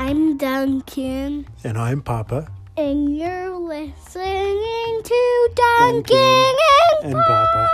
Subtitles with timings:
[0.00, 2.46] I'm Duncan, And I'm Papa.
[2.76, 6.54] and you're listening to Duncan, Duncan
[7.02, 7.70] and, and Papa.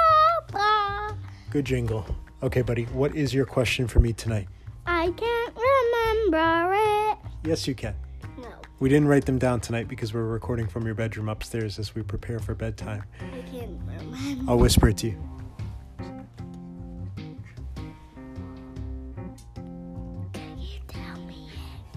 [0.49, 1.19] Papa.
[1.51, 2.07] Good jingle.
[2.43, 4.49] Okay, buddy, what is your question for me tonight?
[4.87, 7.19] I can't remember it.
[7.47, 7.95] Yes, you can.
[8.39, 8.49] No,
[8.81, 12.01] We didn't write them down tonight because we're recording from your bedroom upstairs as we
[12.03, 13.05] prepare for bedtime.
[13.21, 14.51] I can't remember.
[14.51, 15.34] I'll whisper it to you.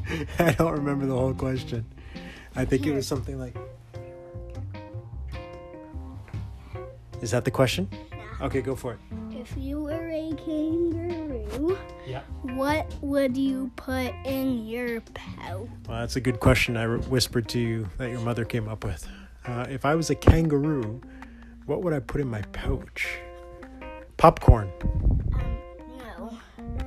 [0.40, 1.86] I don't remember the whole question.
[2.56, 3.56] I think it was something like
[7.22, 7.90] Is that the question?
[8.42, 9.00] Okay, go for it.
[9.32, 12.22] If you were a kangaroo, Yeah.
[12.42, 15.68] what would you put in your pouch?
[15.88, 19.08] Well, that's a good question I whispered to you that your mother came up with.
[19.48, 21.02] Uh, if I was a kangaroo,
[21.66, 23.18] what would I put in my pouch?
[24.18, 24.72] Popcorn.
[25.34, 25.58] Um,
[25.98, 26.38] no,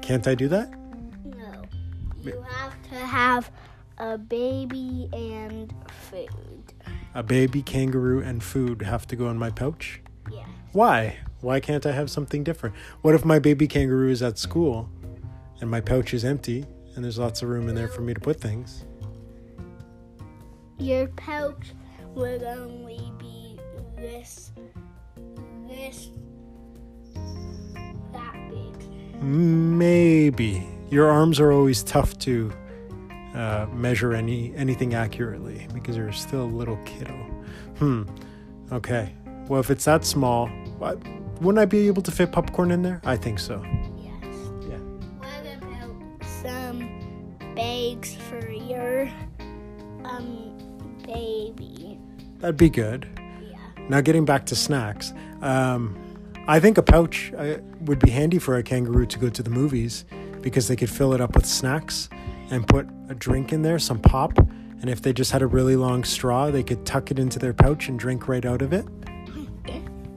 [0.03, 0.73] Can't I do that?
[2.23, 3.51] You have to have
[3.99, 5.73] a baby and
[6.11, 6.75] food.
[7.15, 10.01] A baby kangaroo and food have to go in my pouch?
[10.31, 10.45] Yeah.
[10.73, 11.19] Why?
[11.41, 12.75] Why can't I have something different?
[13.03, 14.89] What if my baby kangaroo is at school
[15.61, 18.21] and my pouch is empty and there's lots of room in there for me to
[18.21, 18.85] put things?
[20.79, 21.73] Your pouch
[22.15, 23.59] would only be
[23.97, 24.53] this,
[25.69, 26.09] this,
[28.13, 29.23] that big.
[29.23, 30.67] Maybe.
[30.91, 32.53] Your arms are always tough to
[33.35, 37.15] uh, measure any anything accurately because you're still a little kiddo.
[37.79, 38.03] Hmm.
[38.73, 39.15] Okay.
[39.49, 40.97] Well, if it's that small, why-
[41.41, 43.01] wouldn't I be able to fit popcorn in there?
[43.05, 43.65] I think so.
[43.97, 44.37] Yes.
[44.69, 44.77] Yeah.
[45.19, 49.09] What about some bags for your
[50.05, 50.53] um
[51.07, 51.99] baby?
[52.41, 53.09] That'd be good.
[53.43, 53.57] Yeah.
[53.89, 55.97] Now, getting back to snacks, um,
[56.49, 59.51] I think a pouch uh, would be handy for a kangaroo to go to the
[59.51, 60.05] movies
[60.43, 62.09] because they could fill it up with snacks
[62.51, 64.37] and put a drink in there, some pop.
[64.39, 67.53] And if they just had a really long straw, they could tuck it into their
[67.53, 68.87] pouch and drink right out of it.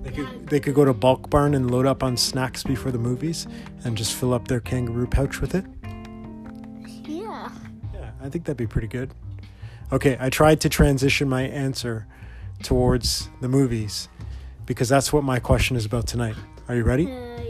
[0.03, 2.97] They could, they could go to Bulk Barn and load up on snacks before the
[2.97, 3.47] movies
[3.83, 5.65] and just fill up their kangaroo pouch with it.
[7.05, 7.49] Yeah.
[7.93, 9.13] Yeah, I think that'd be pretty good.
[9.91, 12.07] Okay, I tried to transition my answer
[12.63, 14.07] towards the movies
[14.65, 16.35] because that's what my question is about tonight.
[16.67, 17.05] Are you ready?
[17.05, 17.42] Hmm.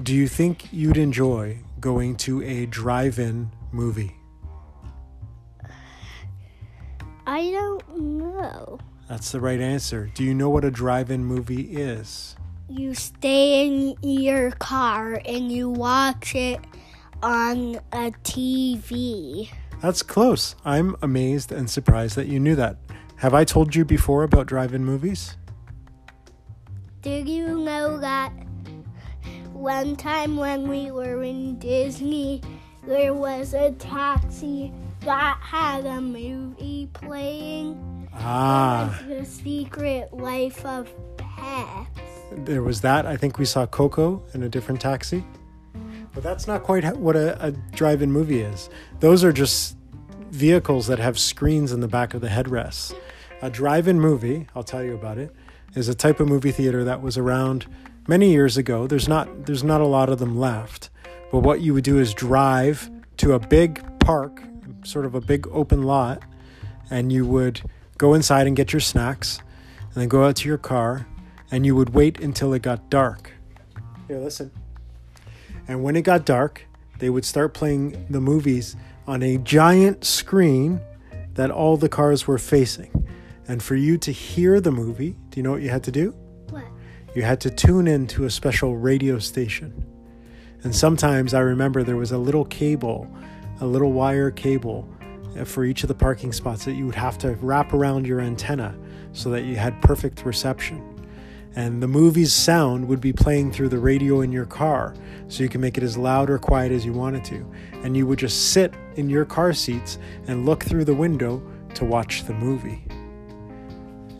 [0.00, 4.16] Do you think you'd enjoy going to a drive in movie?
[7.26, 8.78] I don't know.
[9.08, 10.10] That's the right answer.
[10.14, 12.36] Do you know what a drive in movie is?
[12.68, 16.60] You stay in your car and you watch it
[17.22, 19.50] on a TV.
[19.82, 20.54] That's close.
[20.64, 22.78] I'm amazed and surprised that you knew that.
[23.16, 25.36] Have I told you before about drive in movies?
[27.02, 28.32] Did you know that
[29.62, 32.42] one time when we were in Disney,
[32.84, 38.08] there was a taxi that had a movie playing?
[38.12, 39.00] Ah.
[39.06, 42.00] The Secret Life of Pets.
[42.38, 43.06] there was that.
[43.06, 45.24] I think we saw Coco in a different taxi.
[46.12, 48.68] But that's not quite what a, a drive in movie is.
[48.98, 49.76] Those are just
[50.30, 52.96] vehicles that have screens in the back of the headrests.
[53.42, 55.32] A drive in movie, I'll tell you about it,
[55.76, 57.66] is a type of movie theater that was around
[58.06, 58.86] many years ago.
[58.86, 60.90] There's not there's not a lot of them left.
[61.30, 64.42] But what you would do is drive to a big park,
[64.84, 66.22] sort of a big open lot,
[66.90, 67.62] and you would
[67.96, 69.38] go inside and get your snacks
[69.80, 71.06] and then go out to your car
[71.50, 73.32] and you would wait until it got dark.
[74.08, 74.50] Here, listen.
[75.68, 76.66] And when it got dark,
[76.98, 78.76] they would start playing the movies
[79.06, 80.80] on a giant screen
[81.34, 83.06] that all the cars were facing.
[83.48, 86.14] And for you to hear the movie, do you know what you had to do?
[87.14, 89.84] You had to tune in to a special radio station.
[90.64, 93.06] And sometimes I remember there was a little cable,
[93.60, 94.88] a little wire cable
[95.38, 98.20] uh, for each of the parking spots that you would have to wrap around your
[98.20, 98.74] antenna
[99.12, 100.88] so that you had perfect reception.
[101.54, 104.94] And the movie's sound would be playing through the radio in your car
[105.28, 107.46] so you can make it as loud or quiet as you wanted to.
[107.82, 109.98] And you would just sit in your car seats
[110.28, 111.42] and look through the window
[111.74, 112.82] to watch the movie.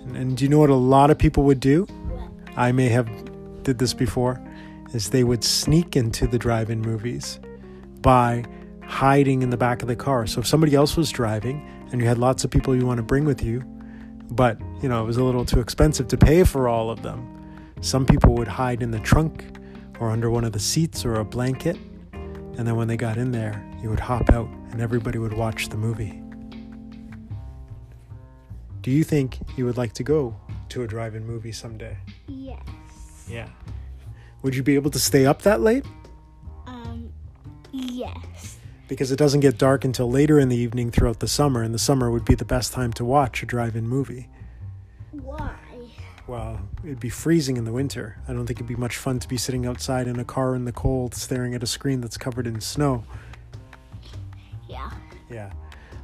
[0.04, 1.86] And, and do you know what a lot of people would do?
[2.56, 3.08] I may have
[3.62, 4.40] did this before,
[4.92, 7.40] is they would sneak into the drive-in movies
[8.00, 8.44] by
[8.84, 10.26] hiding in the back of the car.
[10.26, 13.02] So if somebody else was driving and you had lots of people you want to
[13.02, 13.62] bring with you,
[14.30, 17.28] but you know it was a little too expensive to pay for all of them,
[17.80, 19.44] some people would hide in the trunk
[19.98, 21.76] or under one of the seats or a blanket,
[22.12, 25.68] and then when they got in there, you would hop out and everybody would watch
[25.68, 26.22] the movie.
[28.80, 30.36] Do you think you would like to go
[30.70, 31.96] to a drive-in movie someday?
[32.26, 32.60] Yes.
[33.28, 33.48] Yeah.
[34.42, 35.84] Would you be able to stay up that late?
[36.66, 37.12] Um,
[37.72, 38.58] yes.
[38.88, 41.78] because it doesn't get dark until later in the evening throughout the summer, and the
[41.78, 44.28] summer would be the best time to watch a drive in movie.
[45.12, 45.56] Why?
[46.26, 48.16] Well, it'd be freezing in the winter.
[48.28, 50.64] I don't think it'd be much fun to be sitting outside in a car in
[50.64, 53.04] the cold staring at a screen that's covered in snow.
[54.68, 54.90] Yeah.
[55.30, 55.52] Yeah.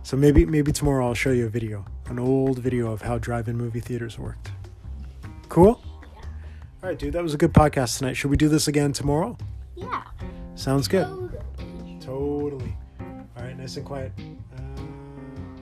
[0.02, 3.56] So maybe maybe tomorrow I'll show you a video, an old video of how drive-in
[3.56, 4.50] movie theaters worked.
[5.48, 5.82] Cool?
[6.82, 8.14] All right, dude, that was a good podcast tonight.
[8.14, 9.36] Should we do this again tomorrow?
[9.75, 10.02] Yeah.
[10.54, 11.06] Sounds good.
[11.06, 11.98] Totally.
[12.00, 12.76] Totally.
[13.36, 14.12] All right, nice and quiet.
[14.56, 14.60] Uh,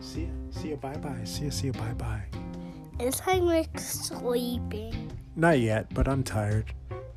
[0.01, 0.29] see ya.
[0.51, 0.77] See ya.
[0.77, 1.25] Bye bye.
[1.25, 1.51] See ya.
[1.51, 1.73] See ya.
[1.73, 2.23] Bye bye.
[3.01, 5.11] Is Heinrich sleeping?
[5.37, 6.73] Not yet, but I'm tired.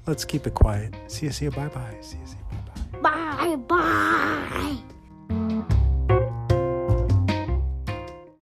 [0.08, 0.94] Let's keep it quiet.
[1.08, 1.32] See ya.
[1.34, 1.52] See ya.
[1.52, 1.98] Bye bye.
[2.02, 2.26] See ya.
[2.26, 3.02] See ya.
[3.02, 3.56] Bye bye.
[3.58, 4.96] Bye bye.